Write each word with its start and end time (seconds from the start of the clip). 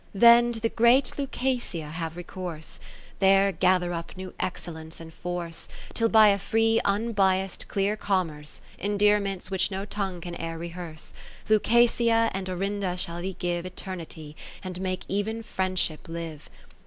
Then 0.15 0.51
to 0.53 0.59
the 0.59 0.69
great 0.69 1.13
Lucasia 1.19 1.91
have 1.91 2.17
recourse, 2.17 2.79
There 3.19 3.51
gather 3.51 3.93
up 3.93 4.17
new 4.17 4.33
excellence 4.39 4.99
and 4.99 5.13
force, 5.13 5.67
Till 5.93 6.09
by 6.09 6.29
a 6.29 6.39
free 6.39 6.81
unbiass'd 6.83 7.67
clear 7.67 7.95
com 7.95 8.29
merce. 8.29 8.61
Endearments 8.79 9.51
which 9.51 9.69
no 9.69 9.85
tongue 9.85 10.19
can 10.19 10.33
e'er 10.41 10.57
rehearse. 10.57 11.13
* 11.29 11.45
This 11.45 11.61
form 11.61 11.61
once 11.75 11.99
more. 11.99 12.07
(566) 12.09 12.09
On 12.09 12.09
Rosa?tids 12.09 12.09
Apostasy 12.09 12.09
Lucasia 12.09 12.31
and 12.33 12.49
Orinda 12.49 12.97
shall 12.97 13.21
thee 13.21 13.35
give 13.37 13.65
Eternity, 13.67 14.35
and 14.63 14.81
make 14.81 15.05
even 15.07 15.43
Friendship 15.43 16.09
live. 16.09 16.49